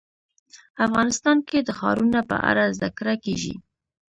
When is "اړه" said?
2.49-2.63